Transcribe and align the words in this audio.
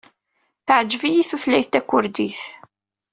Teɛjeb-iyi 0.65 1.23
tutlayt 1.29 1.69
takurdit. 1.73 2.41